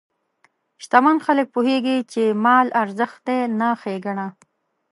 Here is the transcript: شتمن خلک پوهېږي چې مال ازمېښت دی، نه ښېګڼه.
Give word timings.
شتمن 0.83 1.17
خلک 1.25 1.47
پوهېږي 1.55 1.97
چې 2.11 2.23
مال 2.43 2.67
ازمېښت 2.81 3.19
دی، 3.27 3.39
نه 3.59 3.67
ښېګڼه. 3.81 4.27